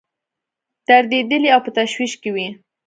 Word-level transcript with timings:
دردېدلي 0.87 1.49
او 1.55 1.59
په 1.65 1.71
تشویش 1.77 2.13
کې 2.21 2.29
وي. 2.35 2.47